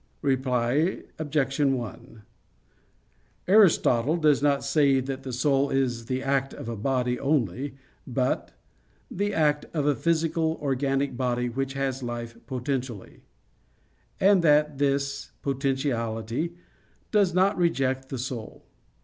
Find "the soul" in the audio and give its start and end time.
5.21-5.69, 18.09-18.65